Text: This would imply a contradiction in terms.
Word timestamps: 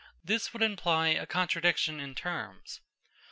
This 0.23 0.51
would 0.51 0.63
imply 0.63 1.09
a 1.09 1.27
contradiction 1.27 1.99
in 1.99 2.15
terms. 2.15 2.81